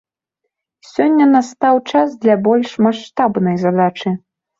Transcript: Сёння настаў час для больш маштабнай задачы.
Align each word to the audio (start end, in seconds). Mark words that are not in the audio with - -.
Сёння 0.91 1.27
настаў 1.33 1.75
час 1.91 2.15
для 2.23 2.37
больш 2.47 2.69
маштабнай 2.87 3.55
задачы. 3.65 4.15